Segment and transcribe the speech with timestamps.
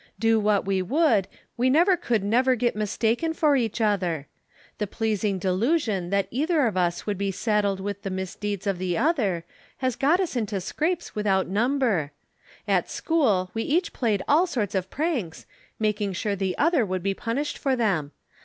[0.17, 1.27] Do what we would,
[1.57, 4.25] we never could never get mistaken for each other.
[4.79, 8.97] The pleasing delusion that either of us would be saddled with the misdeeds of the
[8.97, 9.45] other
[9.77, 12.13] has got us into scrapes without number.
[12.67, 15.45] At school we each played all sorts of pranks,
[15.77, 18.11] making sure the other would be punished for them.